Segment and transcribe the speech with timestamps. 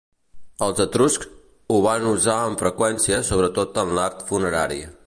[0.67, 1.29] Els etruscs
[1.75, 4.85] ho van usar amb freqüència sobretot en l'art funerari.